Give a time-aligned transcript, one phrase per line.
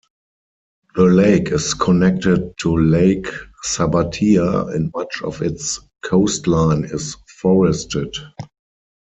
[0.95, 3.27] The lake is connected to Lake
[3.63, 8.11] Sabbatia and much of its coastline is forested.